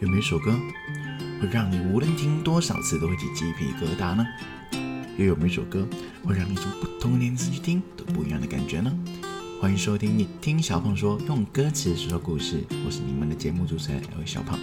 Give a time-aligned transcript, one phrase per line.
[0.00, 0.56] 有没有一首歌
[1.40, 4.24] 会让你无论听多少次都会起鸡皮疙瘩呢？
[5.16, 5.84] 又有没有一首歌
[6.22, 8.96] 会让你从不同年纪去听都不一样的感觉呢？
[9.60, 12.62] 欢迎收听《你听小胖说》，用歌词说故事。
[12.86, 14.56] 我是你们的节目主持人 L 小胖。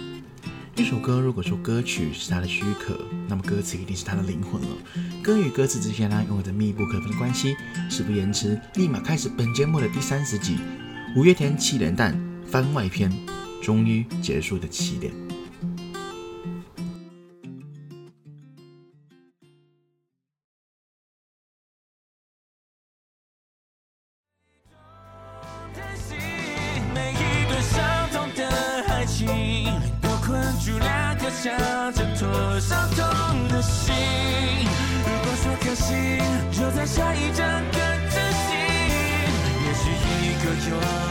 [0.74, 2.98] 一首歌如果说歌曲是它的躯壳，
[3.28, 4.68] 那么歌词一定是它的灵魂了。
[5.22, 7.54] 歌与歌词之间呢，拥有着密不可分的关系。
[7.90, 10.56] 事不延迟，立马开始本节目的第三十集
[11.14, 12.14] 《五月天七连弹》
[12.50, 13.12] 番外篇，
[13.62, 15.12] 终于结束的起点。
[31.46, 33.94] 想挣脱伤痛的心。
[35.06, 35.94] 如果说可惜，
[36.50, 38.50] 就在下一站更珍惜。
[39.62, 39.84] 也许
[40.26, 41.05] 一个勇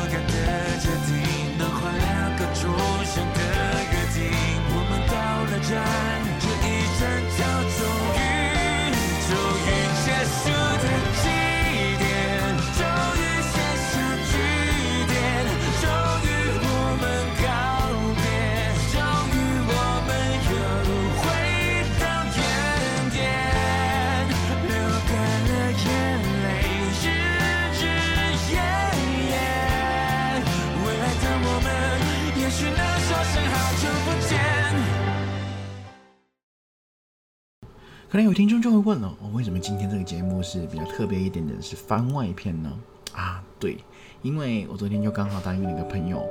[38.15, 42.71] 可能有听众就会问了，哦，为什么今天这个节目是比较特别一点的，是番外篇呢？
[43.11, 43.75] 啊，对，
[44.21, 46.25] 因为我昨天就刚好答应了一个朋友，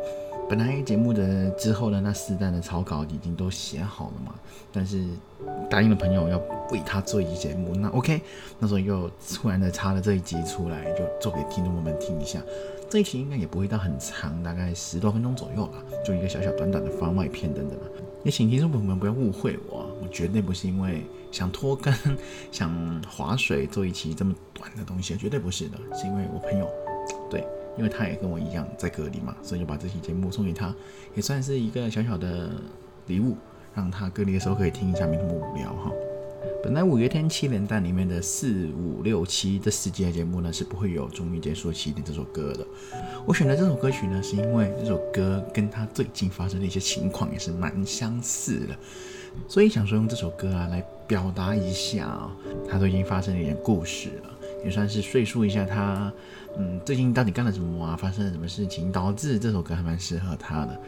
[0.49, 4.35] 本来节目的之后的那四段的草稿已经都写好了嘛，
[4.73, 5.05] 但是
[5.69, 6.39] 答应了朋友要
[6.71, 8.19] 为他做一集节目，那 OK，
[8.59, 12.41] 那时候又突然的插了这一集出来，就做给听众们听一下。
[12.89, 17.85] 这一期应该也不会到很长，大概十多分钟左右吧，就一个小小短短的番外篇等等嘛。
[18.23, 21.03] 也请听众朋友们不要误会我，我绝对不是因为
[21.35, 21.93] 想拖更、
[22.53, 26.71] 想划水做一期这么短的东西，绝对不是的，是因为我朋友，
[27.29, 27.45] 对，
[27.77, 30.73] 因为他也跟我一样在隔离嘛，所以就把这期节目送给他，
[31.17, 32.51] 也算是一个小小的
[33.09, 33.37] 礼物，
[33.75, 35.91] 让他隔离的时候可以听一下，没那么无聊哈。
[36.63, 42.67] 本来五月天七连弹里面的四五六七这四集的节目呢是不会有《终于结束起点》这首歌的。
[43.27, 48.77] 我选的这首歌曲呢，是因为这首歌跟他最近发生的一些情况也是蛮相似的，
[49.49, 52.31] 所以想说用这首歌啊来表达一下啊、
[52.69, 54.31] 他最近发生了一点故事了，
[54.65, 56.13] 也算是叙述一下他
[56.57, 60.81] 嗯最近到底干了什么啊，发生了什么事情，导致这首歌还蛮适合他的。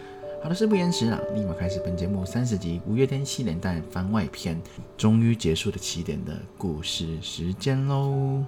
[0.42, 4.60] 好的，事不延迟了，立马开始本节目三十集五月天七连弹番外篇，
[4.96, 8.44] 终于结束的起点的故事时间喽。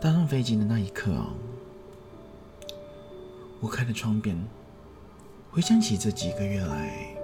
[0.00, 1.28] 搭上飞机的那一刻啊，
[3.60, 4.36] 我开了窗边，
[5.50, 7.16] 回想起这几个月来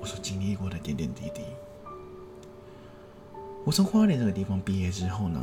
[0.00, 1.42] 我所经历过的点点滴滴。
[3.64, 5.40] 我从花莲这个地方毕业之后呢，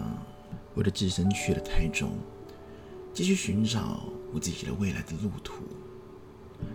[0.74, 2.10] 我的自身去了台中，
[3.14, 4.02] 继续寻找
[4.34, 5.64] 我自己的未来的路途。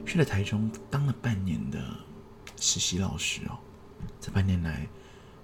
[0.07, 1.81] 去了台中当了半年的
[2.61, 3.59] 实习老师哦，
[4.21, 4.87] 这半年来，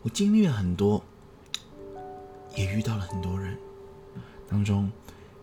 [0.02, 1.02] 我经历了很多，
[2.54, 3.58] 也遇到了很多人，
[4.48, 4.90] 当中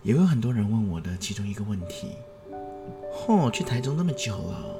[0.04, 2.12] 也有很多人问我的其中一个问题：
[3.14, 4.78] 嚯、去台中那么久了，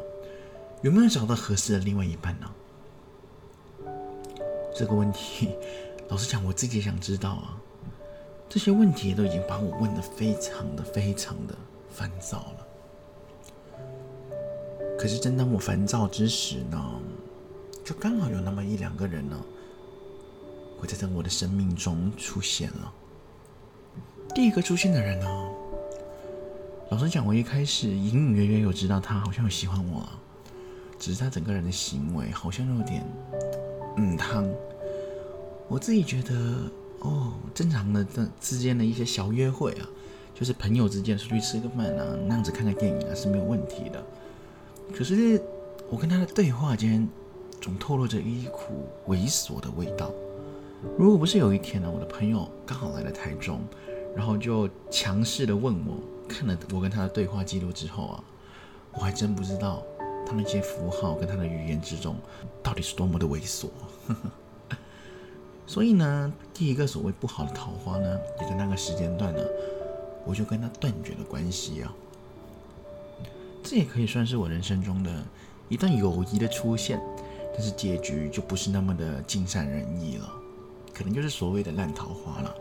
[0.86, 2.48] 有没有找到合适的另外一半呢？
[4.72, 5.50] 这个问题，
[6.10, 7.58] 老实讲，我自己也想知道啊。
[8.48, 11.56] 这些问题都已经把我问得非常的、非常的
[11.90, 12.68] 烦躁了。
[14.96, 17.02] 可是，正当我烦躁之时呢，
[17.84, 19.36] 就刚好有那么一两个人呢，
[20.78, 22.94] 会在我的生命中出现了。
[24.36, 25.50] 第一个出现的人呢，
[26.92, 30.20] 老实讲，我一开始隐隐约约有知道他好像有喜欢我啊，
[30.98, 33.06] 只是他整个人的行为好像有点，
[33.98, 34.48] 嗯，汤。
[35.68, 36.34] 我自己觉得，
[37.00, 39.90] 哦，正常的这之间的一些小约会啊，
[40.34, 44.04] 就是朋友之间出去吃个饭啊，那样子看个电影啊是没有问题的。
[44.96, 45.42] 可是
[45.90, 47.08] 我跟他的对话间，
[47.60, 50.12] 总透露着一股猥琐的味道。
[51.00, 53.60] 如果不是有一天呢，我的朋友刚好来了台中，
[54.16, 55.98] 然后就强势的问我，
[56.30, 58.24] 看了我跟他的对话记录之后啊，
[58.94, 59.82] 我还真不知道
[60.26, 62.16] 他那些符号跟他的语言之中，
[62.64, 63.68] 到底是多么的猥琐。
[65.68, 69.42] 所以呢，第一个所谓不好的桃花呢，也在那个时间段呢，
[70.26, 71.94] 我就跟他断绝了关系啊。
[73.64, 75.12] 这也可以算是我人生中的
[75.70, 77.02] 一段友谊的出现，
[77.52, 80.32] 但是结局就不是那么的尽善人意了，
[80.94, 82.56] 可能就是所谓的烂桃花了。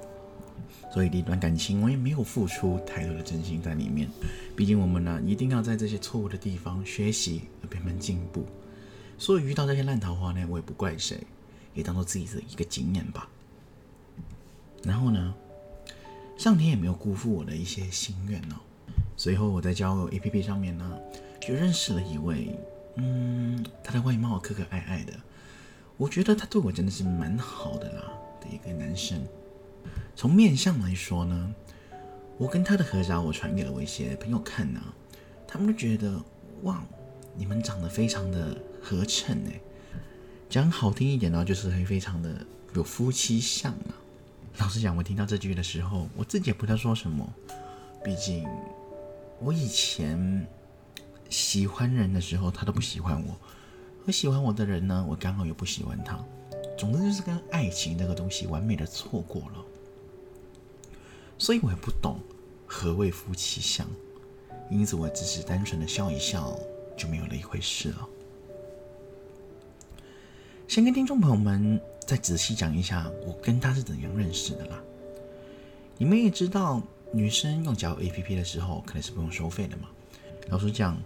[0.93, 4.09] 所以一段感情我也没有付出太多的真心在里面。
[4.55, 8.47] 毕竟我们呢，一定要在这些错误的地方学习而慢慢进步。
[9.19, 11.19] 所以遇到这些烂桃花呢，我也不怪谁，
[11.75, 13.29] 也当做自己的一个经验吧。
[14.82, 15.35] 然后呢，
[16.37, 18.56] 上天也没有辜负我的一些心愿哦。
[19.17, 20.99] 随后我在交友 APP 上面呢，
[21.41, 22.55] 就认识了一位，
[22.97, 25.12] 嗯，他的外貌可可爱爱的，
[25.97, 29.25] 我觉得他对我真的是蛮好的啦的一个男生。
[30.16, 31.55] 从面相来说呢，
[32.38, 34.81] 我跟他的合照我传给了我一些朋友看呢，
[35.46, 36.20] 他们都觉得
[36.62, 36.82] 哇，
[37.37, 39.61] 你们长得非常的合衬哎，
[40.49, 43.94] 讲好听一点呢，就是会非常的有夫妻相啊。
[44.58, 47.28] 老实讲，我听到这句的时候，我自己也不知道说什么，
[48.05, 48.46] 毕竟。
[49.40, 50.46] 我以前
[51.28, 53.34] 喜欢人的时候，他都不喜欢我；
[54.06, 56.19] 而喜欢我的人呢，我刚好又不喜欢他。
[56.78, 59.64] 总之就是跟爱情这个东西完美的错过了。
[61.44, 62.19] 所以我也不懂
[62.67, 63.87] 何谓夫妻相，
[64.70, 66.58] 因此我只是单纯的笑一笑，
[66.96, 68.08] 就没有了一回事了。
[70.67, 74.82] 先跟听众朋友们再仔细讲一下我跟他是怎样认识的啦。
[75.99, 76.82] 你们也知道。
[77.12, 79.88] 女生用交友 APP 的时候，可能是不用收费的嘛。
[80.49, 81.00] 老实讲，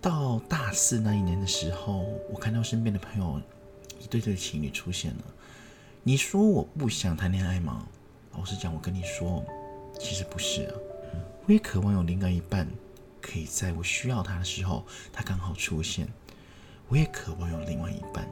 [0.00, 3.38] 到大四那一年的时候，我看到身边的朋友
[4.00, 5.24] 一对对情侣出现了。
[6.04, 7.86] 你说我不想谈恋爱吗？
[8.36, 9.44] 老实讲，我跟你说，
[9.98, 10.74] 其实不是啊。
[11.46, 12.66] 我也渴望有另外一半，
[13.20, 16.08] 可以在我需要他的时候，他刚好出现。
[16.88, 18.28] 我也渴望有另外一半，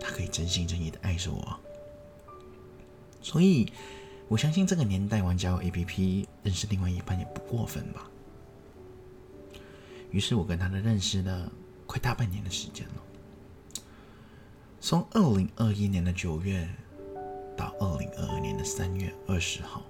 [0.00, 1.60] 他可以真心真意的爱着我。
[3.20, 3.72] 所以。
[4.26, 8.08] 我相信这个年代玩交友 APP 认识另外一半也不过分吧。
[10.10, 11.52] 于是我跟他的认识了
[11.86, 13.82] 快大半年的时间了，
[14.80, 16.66] 从二零二一年的九月
[17.56, 19.82] 到二零二二年的三月二十号，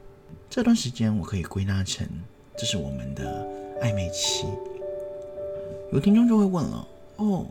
[0.49, 2.07] 这段时间我可以归纳成
[2.57, 3.47] 这是我们的
[3.83, 4.47] 暧昧期。
[5.93, 7.47] 有听众就会问了：哦，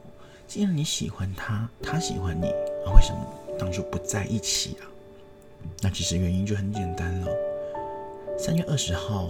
[0.48, 2.52] 既然你喜欢他，他喜欢你，
[2.86, 3.20] 那为什么
[3.58, 4.84] 当初不在一起啊？
[5.82, 7.28] 那其实原因就很简单了。
[8.38, 9.30] 三月二十号，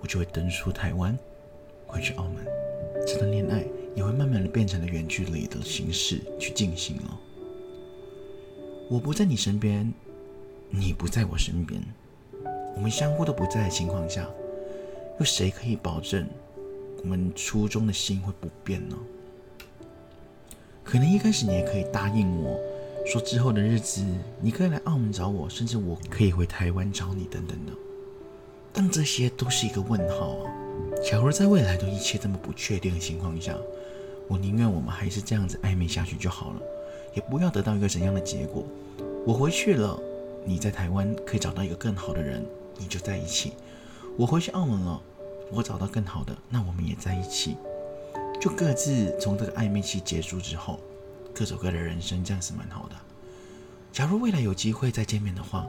[0.00, 1.18] 我就会登出台湾，
[1.86, 2.46] 回去澳门，
[3.06, 3.64] 这段恋爱
[3.94, 7.20] 也会慢慢的变成了远距离的形式去进行了。
[8.88, 9.92] 我不在你身边，
[10.70, 11.80] 你不在我身边，
[12.74, 14.26] 我们相互都不在的情况下，
[15.18, 16.26] 又谁可以保证
[17.02, 18.96] 我们初衷的心会不变呢？
[20.84, 22.58] 可能一开始你也可以答应我。
[23.06, 24.04] 说之后的日子，
[24.40, 27.72] 你可以来澳门找我，甚至我可以回台湾找你，等等的。
[28.72, 30.52] 但这些都是一个问号啊！
[31.08, 33.56] 假如在未来都一切这么不确定的情况下，
[34.26, 36.60] 我宁愿我们还是这样子暧昧下去就好了，
[37.14, 38.64] 也不要得到一个怎样的结果。
[39.24, 39.96] 我回去了，
[40.46, 42.46] 你在台湾可以找到一个更好的人，
[42.78, 43.50] 你就在一起；
[44.16, 45.02] 我回去澳门了，
[45.50, 47.56] 我找到更好的，那我们也在一起，
[48.40, 50.80] 就各自从这个暧昧期结束之后。
[51.34, 52.96] 各走各的人生，这样是蛮好的。
[53.92, 55.66] 假如未来有机会再见面的话，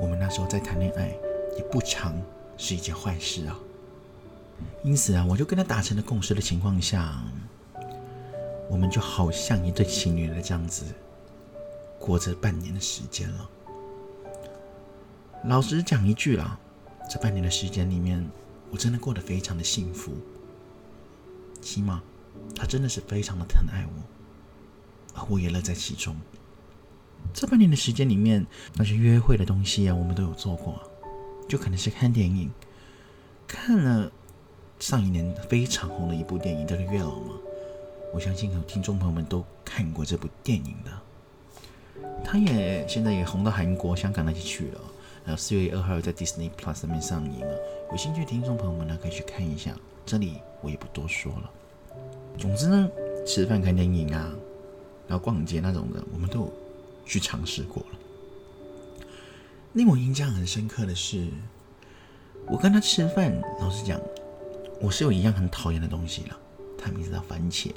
[0.00, 1.08] 我们那时候再谈恋爱，
[1.56, 2.14] 也不常
[2.56, 3.58] 是一件坏事啊。
[4.84, 7.20] 因此啊，我就跟他达成了共识的情况下，
[8.68, 10.84] 我们就好像一对情侣的这样子，
[11.98, 13.50] 过着半年的时间了。
[15.44, 16.58] 老实讲一句啦，
[17.08, 18.24] 这半年的时间里面，
[18.70, 20.12] 我真的过得非常的幸福。
[21.62, 22.02] 起码，
[22.54, 25.18] 他真的是非常的疼爱我。
[25.18, 26.14] 而我也乐在其中。
[27.32, 30.80] 这半年的时间里面，那些约会的东西啊，我们都有做过。
[31.48, 32.50] 就可能是看电影，
[33.48, 34.12] 看了
[34.78, 37.34] 上一年非常红的一部电影叫做《月老》嘛。
[38.12, 40.90] 我相信有听众朋友们都看过这部电影的。
[42.24, 44.80] 他也现在也红到韩国、香港那些去了。
[45.24, 47.58] 然后四月二号在 Disney Plus 上面上映了。
[47.90, 49.74] 有兴趣的听众朋友们呢，可以去看一下。
[50.06, 51.50] 这里我也不多说了。
[52.38, 52.90] 总之呢，
[53.26, 54.32] 吃饭看电影啊。
[55.06, 56.52] 然后逛街那种的，我们都有
[57.04, 57.98] 去尝试过了。
[59.72, 61.28] 令我印象很深刻的是，
[62.46, 64.00] 我跟他吃饭，老实讲，
[64.80, 66.38] 我是有一样很讨厌的东西了，
[66.78, 67.72] 他名字叫番茄。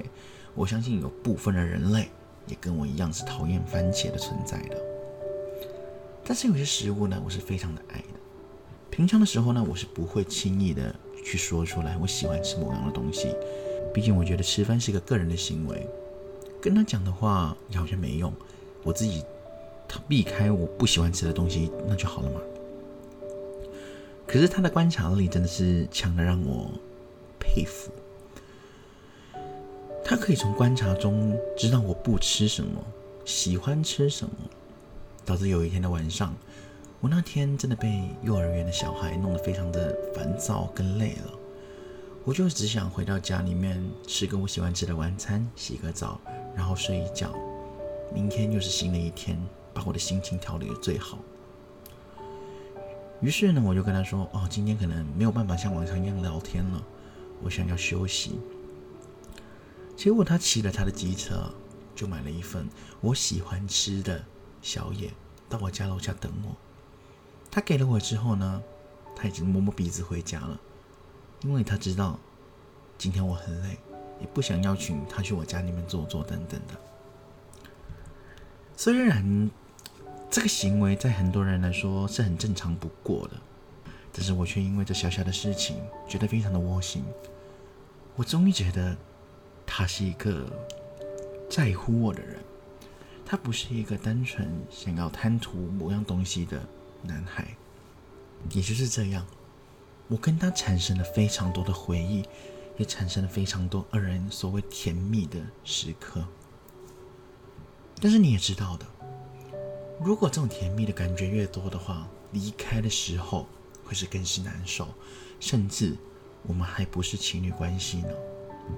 [0.53, 2.07] 我相信有部分的人类
[2.45, 4.92] 也跟我一样是讨厌番茄的存在的。
[6.25, 8.19] 但是有些食物呢，我是非常的爱的。
[8.89, 13.35] 平常的时候呢，我是不会轻易的去说出来我喜欢吃某样的东西，
[13.93, 15.87] 毕竟我觉得吃饭是一个个人的行为。
[16.61, 18.31] 跟他讲的话也好像没用，
[18.83, 19.23] 我自己
[19.87, 22.39] 他避开我不喜欢吃的东西，那就好了嘛。
[24.25, 26.71] 可是他的观察力真的是强的让我
[27.37, 27.91] 佩服，
[30.05, 32.81] 他可以从观察中知道我不吃什么，
[33.25, 34.33] 喜欢吃什么，
[35.25, 36.35] 导致有一天的晚上，
[36.99, 41.33] 我那天真的被幼儿园的小孩弄得非常的烦躁跟累了，
[42.23, 46.19] 我就只想回到家里面吃个我喜欢吃的晚餐，洗个澡，
[46.55, 47.33] 然后睡一觉。
[48.13, 49.37] 明天又是新的一天，
[49.73, 51.17] 把我的心情调理的最好。
[53.21, 56.83] 于是呢，我就跟他说：“哦，今天可能没有办法像往常一样聊天了，
[57.41, 58.39] 我想要休息。”
[59.95, 61.49] 结果他骑了他的机车，
[61.95, 62.67] 就买了一份
[62.99, 64.21] 我喜欢吃的
[64.63, 65.12] 小野，
[65.48, 66.55] 到我家楼下等我。
[67.51, 68.63] 他给了我之后呢，
[69.15, 70.60] 他已经摸摸鼻子回家了，
[71.41, 72.17] 因为他知道
[72.98, 73.77] 今天我很累，
[74.20, 76.74] 也不想邀请他去我家里面坐坐等等的。
[78.75, 79.51] 虽然
[80.32, 83.34] 这个行为在很多人来说是很正常不过的，
[84.12, 85.77] 但是我却因为这小小的事情
[86.08, 87.03] 觉得非常的窝心。
[88.15, 88.96] 我终于觉得
[89.65, 90.46] 他是一个
[91.50, 92.39] 在乎我的人，
[93.33, 96.63] 他不是一个单纯想要贪图某样东西的
[97.01, 97.47] 男孩。
[98.51, 99.25] 也就是这样，
[100.07, 102.23] 我跟他产生了非常多的回忆，
[102.77, 106.23] 也产生了非常多二人所谓甜蜜的时刻。
[107.99, 108.85] 但是你也知道的，
[109.99, 113.47] 如果这种甜蜜的感觉越多的话，离开的时候
[113.83, 114.87] 会是更是难受，
[115.39, 115.95] 甚至
[116.43, 118.09] 我们还不是情侣关系呢。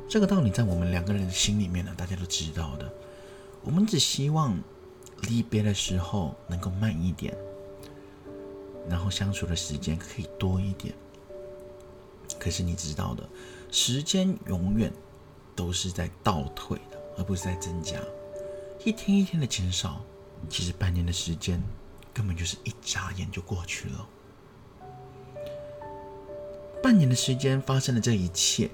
[0.08, 2.90] 这个道理在我们两个人的心里面呢，大家都知道的。
[3.66, 4.56] 我们只希望
[5.24, 7.36] 离别的时候能够慢一点，
[8.88, 10.94] 然后相处的时间可以多一点。
[12.38, 13.28] 可是你知道的，
[13.72, 14.94] 时间永远
[15.56, 18.00] 都是在倒退的，而不是在增加。
[18.84, 20.00] 一天一天的减少，
[20.48, 21.60] 其实半年的时间
[22.14, 24.08] 根本就是一眨眼就过去了。
[26.84, 28.70] 半年的时间发生了这一切，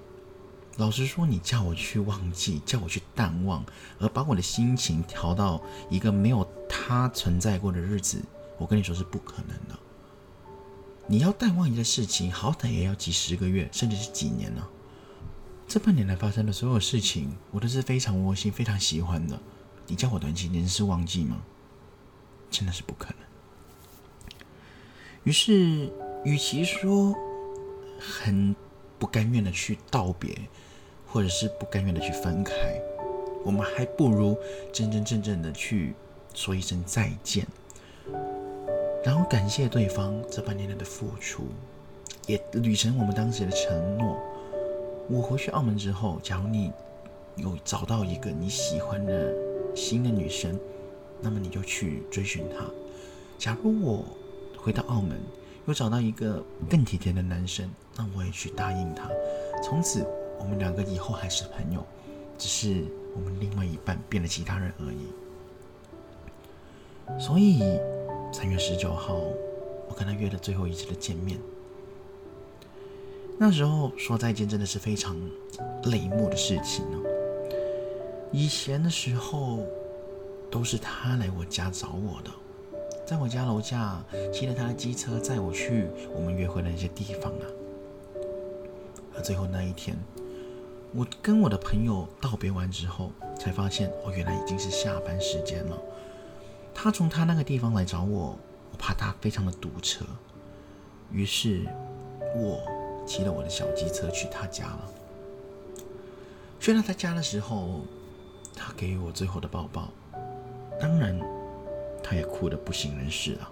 [0.78, 3.64] 老实说，你叫我去忘记，叫我去淡忘，
[4.00, 8.24] 而把我的心情调到一个没有他存在过的日子，
[8.58, 9.78] 我跟你说是不可能的。
[11.08, 14.66] 你要淡忘一件事情，好歹也要几十个月，甚至是几年呢。
[15.68, 19.40] 这半年来发生的所有事情，我都是非常窝心、非常喜欢的。
[19.88, 21.42] 你叫我短期内是忘记吗？
[22.50, 23.18] 真的是不可能。
[25.24, 25.92] 于是，
[26.24, 27.14] 与其说
[28.00, 28.56] 很
[29.02, 30.30] 不甘愿的去道别，
[31.08, 32.80] 或者是不甘愿的去分开，
[33.44, 34.38] 我们还不如
[34.72, 35.96] 真真正正的去
[36.36, 37.44] 说一声再见，
[39.04, 41.48] 然后感谢对方这半年来的付出，
[42.28, 44.16] 也履行我们当时的承诺。
[45.10, 46.72] 我回去澳门之后，假如你
[47.38, 49.34] 有找到一个你喜欢的。
[49.74, 50.60] 新的女生，
[51.22, 52.66] 那么你就去追寻她。
[53.38, 54.04] 假如我
[54.58, 55.18] 回到澳门，
[55.66, 59.10] 又找到一个更体贴的男生，那我也去答应他。
[59.64, 60.06] 从此，
[60.40, 61.86] 我们两个以后还是朋友，
[62.38, 62.84] 只是
[63.16, 65.08] 我们另外一半变了其他人而已。
[67.20, 67.62] 所以，
[68.34, 69.16] 三月十九号，
[69.88, 71.40] 我跟他约了最后一次的见面。
[73.38, 75.16] 那时候说再见，真的是非常
[75.86, 76.98] 泪目的事情呢。
[78.32, 79.66] 以前的时候，
[80.50, 82.32] 都是他来我家找我的，
[83.12, 84.02] 在我家楼下
[84.32, 87.46] 骑着他的机车载我去我们约会的那些地方啊。
[89.14, 89.98] 而最后那一天，
[90.94, 95.78] 我跟我的朋友道别完之后，才发现哦，原来已经是下班时间了。
[96.74, 98.38] 他从他那个地方来找我，
[98.72, 100.06] 我怕他非常的堵车，
[101.12, 101.68] 于是
[102.34, 102.62] 我
[103.06, 104.90] 骑了我的小机车去他家了。
[106.62, 107.82] 去到他家的时候。
[108.54, 109.90] 他给我最后的抱抱，
[110.80, 111.18] 当然，
[112.04, 113.52] 他也哭得不省人事啊。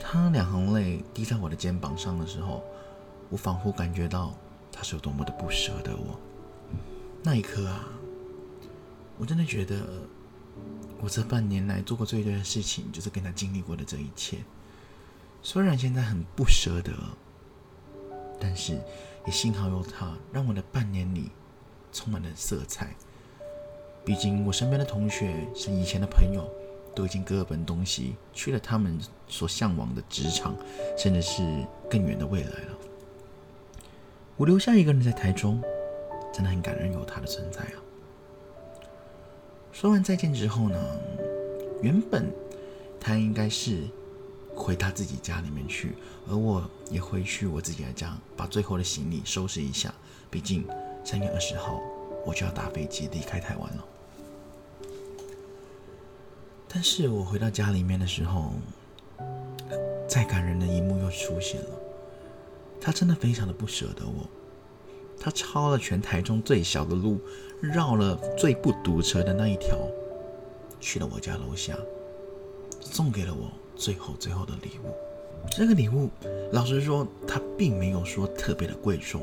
[0.00, 2.64] 他两行泪滴在我的肩膀上的时候，
[3.28, 4.34] 我仿佛感觉到
[4.72, 6.18] 他是有多么的不舍得我。
[7.22, 7.88] 那一刻啊，
[9.18, 9.76] 我真的觉得，
[11.00, 14.38] 我这半年来做过最对的事情，就是跟他经历过的这一切。
[15.42, 16.92] 虽然现在很不舍得，
[18.40, 18.78] 但是
[19.26, 21.30] 也幸好有他，让我的半年里
[21.92, 22.94] 充满了色彩。
[24.04, 26.46] 毕竟，我身边的同学、是以前的朋友，
[26.94, 28.98] 都已经各奔东西，去了他们
[29.28, 30.56] 所向往的职场，
[30.96, 31.42] 甚至是
[31.90, 32.78] 更远的未来了。
[34.36, 35.62] 我留下一个人在台中，
[36.32, 37.82] 真的很感恩有他的存在啊。
[39.72, 40.78] 说完再见之后呢，
[41.82, 42.32] 原本
[43.00, 43.82] 他应该是
[44.54, 45.94] 回他自己家里面去，
[46.28, 49.92] 而我也回去我自己的家，把最后的行李收拾一下。
[50.30, 50.64] 毕竟
[51.04, 51.80] 三月二十号
[52.24, 53.84] 我就要搭飞机离开台湾了。
[56.74, 58.50] 但是我回到家里面的时候，
[60.08, 61.68] 再感人的一幕又出现了。
[62.80, 64.28] 他真的非常的不舍得我，
[65.20, 67.20] 他抄了全台中最小的路，
[67.60, 69.78] 绕了最不堵车的那一条，
[70.80, 71.78] 去了我家楼下，
[72.80, 74.92] 送给了我最后最后的礼物。
[75.52, 76.10] 这个礼物，
[76.50, 79.22] 老实说，它并没有说特别的贵重，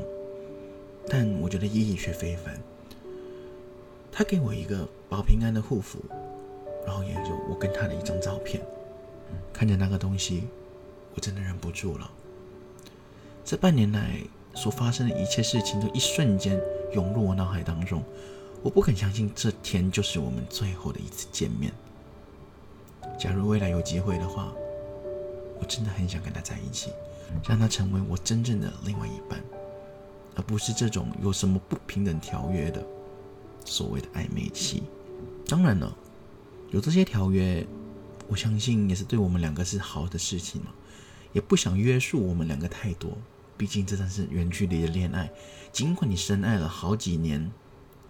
[1.06, 2.58] 但我觉得意义却非凡。
[4.10, 5.98] 他给我一个保平安的护符，
[6.86, 8.62] 然后也有我跟他的一张照片。
[9.52, 10.44] 看着那个东西，
[11.14, 12.10] 我真的忍不住了。
[13.44, 14.20] 这半年来
[14.54, 16.60] 所发生的一切事情，都一瞬间
[16.92, 18.02] 涌入我脑海当中。
[18.62, 21.72] 我不肯相信这天就是我们最后的一次见面。
[23.18, 24.52] 假如未来有机会的话，
[25.58, 26.92] 我真的很想跟他在一起，
[27.48, 29.42] 让他成为我真正的另外一半，
[30.36, 32.82] 而不是这种有什么不平等条约的
[33.64, 34.84] 所谓的暧昧期。
[35.48, 35.94] 当然了，
[36.72, 37.66] 有这些条约，
[38.28, 40.72] 我相信也是对我们两个是好的事情嘛，
[41.34, 43.16] 也不想约束我们两个太多。
[43.58, 45.30] 毕竟这算是远距离的恋爱，
[45.70, 47.52] 尽管你深爱了好几年，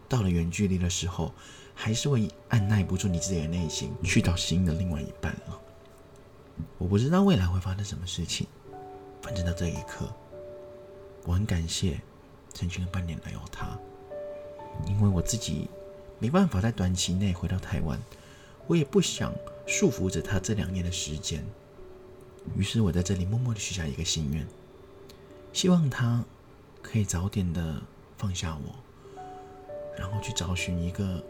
[0.09, 1.35] 到了远距离的时候，
[1.75, 5.61] 还是会按耐不住你自己的内心，去找新的另外一半了。
[6.79, 8.47] 我不知道未来会发生什么事情，
[9.21, 10.09] 反正到这一刻，
[11.25, 12.01] 我很感谢
[12.55, 13.77] 曾经的半年来有他，
[14.87, 15.69] 因为我自己
[16.21, 17.99] 没办法在短期内回到台湾，
[18.67, 19.35] 我也不想
[19.67, 21.45] 束缚着他这两年的时间，
[22.57, 24.47] 于是我在这里默默的许下一个心愿，
[25.53, 26.25] 希望他
[26.83, 27.83] 可以早点的
[28.17, 28.75] 放下我，
[29.99, 31.23] 然后去找寻一个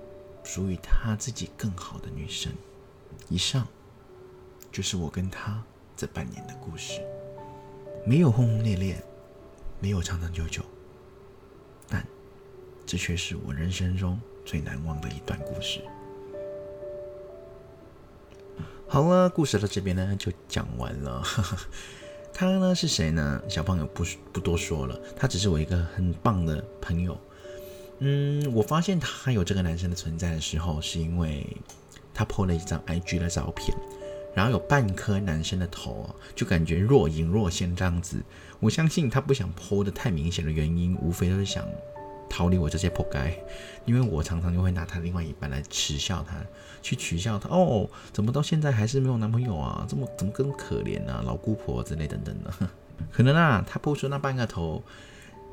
[0.44, 2.52] 属于他自己更好的女生。
[3.28, 3.66] 以上。
[4.70, 5.62] 就是我跟他
[5.94, 7.02] 这半年的故事，
[8.06, 9.04] 没有轰轰烈烈，
[9.80, 10.62] 没有长长久久，
[11.90, 12.02] 但
[12.86, 15.82] 这却是我人生中最难忘的一段故事。
[18.88, 21.22] 好了，故事到这边呢就讲完了。
[22.34, 23.42] 他呢是谁呢？
[23.48, 27.18] 小朋友不不多说了，他只是我一个很棒的朋友。
[28.00, 31.46] 嗯，我发现他有这个男生的存在的时候，是因为
[32.12, 33.76] 他 po 了一张 IG 的照片。
[34.34, 38.22] 然后有半颗男生的头哦，就感觉若隐若现这样子。
[38.60, 41.62] 我相信他不想 PO 的太明显的原因，无非都是想
[42.32, 43.44] 逃离我这些破街，
[43.84, 46.34] 因为我常常就会拿他另外一半来耻笑他，
[46.80, 49.84] 去取笑他哦，怎么到现在还是没有男朋友啊？
[49.86, 51.22] 这么怎么更可怜啊？
[51.26, 52.50] 老姑婆之类等等的。
[53.12, 54.82] 可能啊，他剖出那半个头，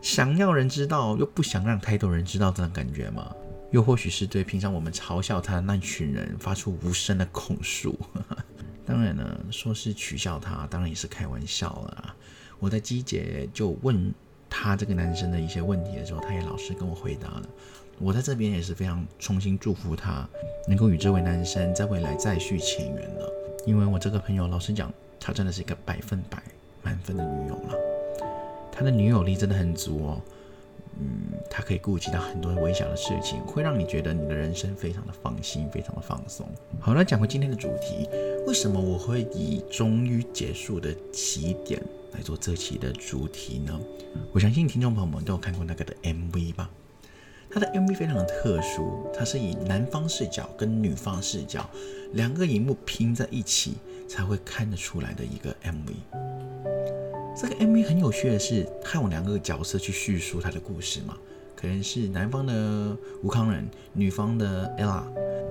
[0.02, 3.36] 想要人知道，又不想让太多人知道这种感觉嘛？
[3.72, 8.00] 又或许是对平常我们嘲笑他的那群人发出无声的控诉。
[8.88, 12.16] 当然呢，说是取笑他，当然也是开玩笑了。
[12.58, 14.14] 我在机姐就问
[14.50, 17.44] 他这个男生的一些问题的时候，他也老实跟我回答了。
[18.00, 20.28] 我在这边也是非常衷心祝福他，
[20.68, 23.32] 能够与这位男生在未来再续前缘了。
[23.66, 26.42] 因为我这个朋友，老实讲，他真的是一个百分百
[26.82, 27.76] 满分的女友了。
[28.72, 30.22] 他的女友力真的很足哦。
[31.02, 36.46] 嗯，他可以顾及到很多微小的事情，会让你觉得你的人生非常的放心，非常的放松。
[36.80, 38.10] 好了，讲回今天的主题，
[38.48, 41.82] 为什么我会以终于结束的起点
[42.14, 43.80] 来做这期的主题呢？
[44.34, 46.70] 我相信听众朋友们都有看过那个的 MV 吧？
[47.52, 51.68] 它的 MV 非常的特殊，它是以男方视角跟女方视角
[52.14, 53.76] 两个荧幕拼在一起
[54.08, 55.94] 才会看得出来的一个 MV。
[57.36, 61.18] 这个 MV 很有趣的是，他用两个角色去叙述他的故事嘛，
[61.56, 65.04] 可能是男方的吴康仁，女方的 Ella。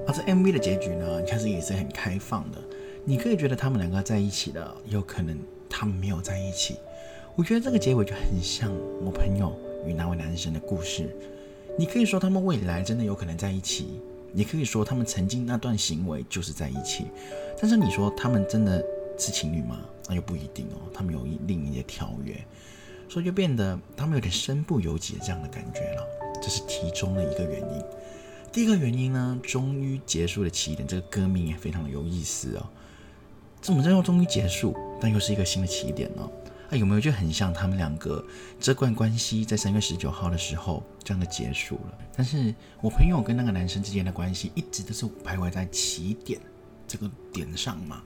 [0.07, 2.59] 而这 MV 的结局呢，其实也是很开放的，
[3.05, 5.37] 你可以觉得他们两个在一起的，有可能
[5.79, 6.75] 他们没有在一起。
[7.37, 11.09] 我觉得这个结尾就很像我朋友与那位男生的故事。
[11.79, 14.01] 你可以说他们未来真的有可能在一起，
[14.33, 17.05] 你可以说他们曾经那段行为就是在一起，
[17.61, 18.85] 但是你说他们真的
[19.17, 19.79] 是情侣吗？
[20.09, 22.35] 那又不一定哦，他们有另一些条约，
[23.09, 26.03] 所以就变得他们有点身不由己的这样的感觉了。
[26.43, 27.85] 这是其中的一个原因。
[28.51, 32.67] 第一个原因呢，终于结束的起点，这个歌名也非常的有意思哦。
[33.61, 36.29] 怎么叫终于结束，但又是一个新的起点呢？
[36.71, 38.23] 啊，有没有就很像他们两个
[38.61, 41.99] 这段关系在三月十九号的时候这样的结束了？
[42.15, 46.39] 但是我朋友跟那个男生之间的关系一直都是徘徊在起点
[46.87, 48.03] 这个点上嘛。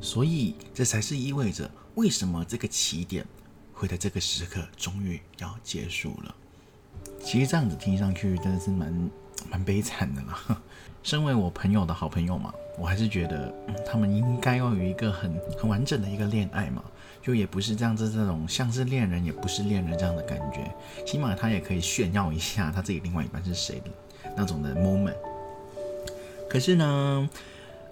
[0.00, 3.24] 所以，这才是意味着为什么这个起点
[3.72, 6.34] 会在这个时刻终于要结束了。
[7.22, 9.10] 其实这样子听上去真的是蛮
[9.48, 10.62] 蛮悲惨的啦。
[11.02, 13.52] 身为我朋友的好朋友嘛，我还是觉得
[13.90, 16.82] 他们应该要有一个很很完整的一个恋爱嘛，
[17.22, 20.70] 就也不是这样子这种像是恋人也不是恋人这样的感觉，
[21.06, 23.90] 起码他也可以炫耀一下他自己另外一半是谁的
[24.36, 25.16] 那种的 moment。
[26.48, 27.30] 可是呢？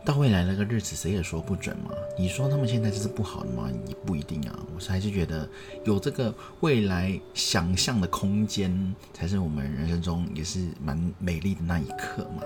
[0.04, 1.90] 到未来那个日子，谁也说不准嘛。
[2.16, 3.68] 你说他们现在就是不好的吗？
[3.86, 4.58] 也不一定啊。
[4.74, 5.46] 我是还是觉得
[5.84, 12.42] 有这个未来想象的空间，才是我们人生中也是蛮美丽的那一刻嘛。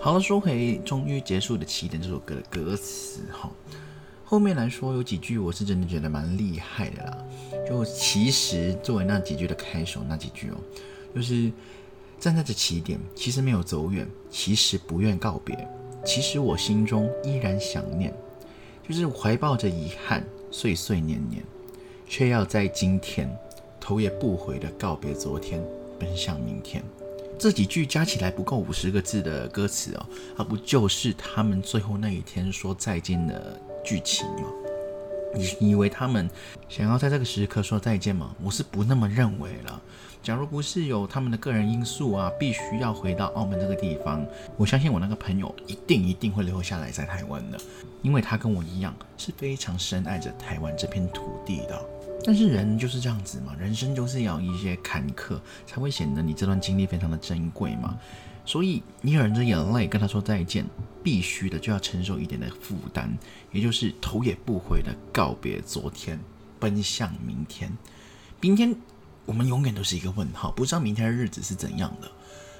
[0.00, 3.50] 好了，说回终于结束的起点这首歌的歌词哈，
[4.24, 7.18] 后面来说有几句我是真的觉得蛮厉害的啦。
[7.68, 10.56] 就其实作为那几句的开首，那几句哦，
[11.14, 11.50] 就是
[12.18, 15.68] 站在这起点，其实没有走远，其实不愿告别，
[16.04, 18.14] 其实我心中依然想念，
[18.88, 21.42] 就是怀抱着遗憾，岁岁年年，
[22.06, 23.28] 却要在今天
[23.80, 25.62] 头也不回的告别昨天，
[25.98, 26.82] 奔向明天。
[27.38, 34.48] 这几句加起来不够五十个字的歌词哦，而不就是他们最后那一天说再见的剧情吗？
[35.60, 36.28] 你以为他们
[36.68, 38.34] 想要在这个时刻说再见吗？
[38.42, 39.80] 我是不那么认为了。
[40.20, 47.60] 假如不是有他们的个人因素啊，必须要回到澳门这个地方，我相信我那个朋友一定一定会留下来在台湾的，
[48.02, 51.80] 因为他跟我一样是非常深爱着台湾这片土地的。
[52.28, 57.98] 但是人就是这样子嘛，人生就是要一些坎坷，才会显得你这段经历非常的珍贵嘛。
[58.44, 60.66] 所以你忍着眼泪跟他说再见，
[61.02, 63.16] 必须的就要承受一点的负担，
[63.50, 66.20] 也就是头也不回的告别昨天，
[66.60, 67.72] 奔向明天。
[68.42, 68.76] 明天
[69.24, 72.10] 我们永远都是一个问号，不知道明天的日子是怎样的。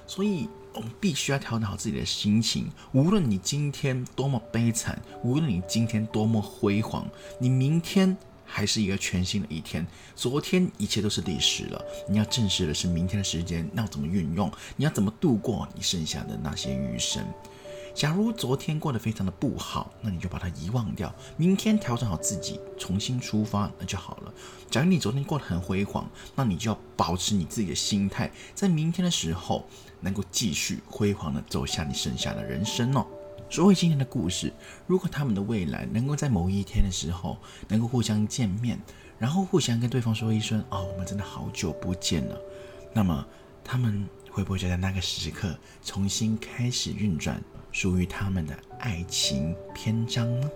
[0.06, 7.06] 所以我们必须要调整好自己的心情，无论你今天多么悲惨，无论你今天多么辉煌，
[7.38, 8.16] 你明天。
[8.48, 9.86] 还是一个全新的一天。
[10.16, 14.50] 昨天一切都是历史了，你要正视的是明天的时间，要怎么运用？
[14.76, 17.22] 你要怎么度过你剩下的那些余生？
[17.94, 21.12] 假如昨天过得非常的不好，那你就把它遗忘掉。
[21.36, 24.32] 明天调整好自己，重新出发，那就好了。
[24.70, 29.66] 假如你昨天过得很辉煌，那你就要保持你自己的心态，在明天的时候
[30.00, 33.04] 能够继续辉煌的走向你剩下的人生哦。
[33.50, 34.52] 说回今天的故事，
[34.86, 38.78] 如果他们的未来能够在某一天的时候能够互相见面，
[39.18, 42.38] 然后互相跟对方说一声“哦，我们真的好久不见了”，
[42.92, 43.26] 那么
[43.64, 50.50] 他们会不会就在那个时刻重新开始运转属于他们的爱情篇章呢？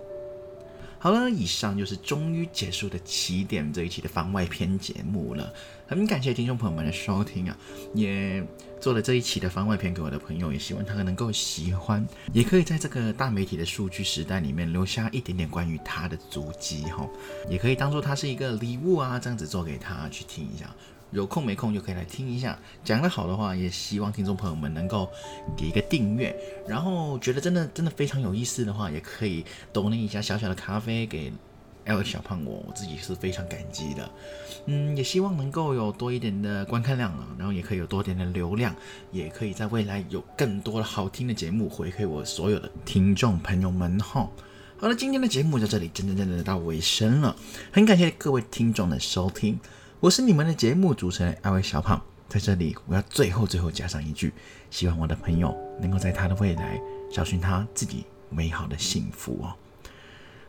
[0.99, 5.51] 好了，以上就是终于结束的起点这一期的番外篇节目了。
[5.87, 7.57] 很感谢听众朋友们的收听啊，
[7.93, 8.41] 也
[8.83, 17.07] 做了这一期的番外篇给我的朋友，也希望他能够喜欢，也可以在这个大媒体的数据时代里面留下一点点关于他的足迹哈，
[17.49, 20.69] 也可以当做他是一个礼物啊，这样子做给他去听一下。
[21.11, 25.09] 有空没空就可以来听一下，讲得好的话，也希望听众朋友们能够
[25.55, 26.35] 给一个订阅，
[26.67, 31.31] 然后觉得真的真的非常有意思的话，也可以多那一下小小的咖啡给
[31.85, 34.09] L 小胖我，我自己是非常感激的。
[34.65, 38.73] 嗯，也希望能够有多一点的观看量啊，然后也可以有多点的流量，
[39.11, 44.29] 也可以在未来有更多的好听的节目回馈我所有的听众朋友们哈。
[44.77, 47.35] 好了，今天的节目在这里真真正正的到尾声了，
[47.71, 49.59] 很感谢各位听众的收听。
[49.99, 54.33] 我是你们的节目主持人艾薇小胖，在这里我要最后最后加上一句，
[54.69, 56.79] 希望我的朋友能够在他的未来
[57.11, 59.55] 找寻他自己美好的幸福哦。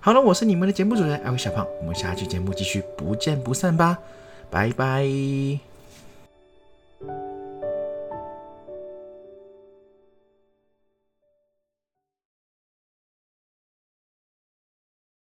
[0.04, 3.98] 好了，我是你们的节目主持人艾薇小胖，我们下期节目继续不见不散吧，
[4.50, 5.08] 拜拜。